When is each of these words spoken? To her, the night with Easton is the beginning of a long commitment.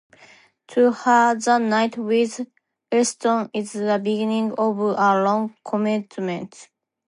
To 0.69 0.91
her, 0.91 1.35
the 1.35 1.59
night 1.59 1.95
with 1.95 2.47
Easton 2.91 3.51
is 3.53 3.73
the 3.73 4.01
beginning 4.03 4.51
of 4.53 4.79
a 4.79 4.91
long 5.21 5.55
commitment. 5.63 6.69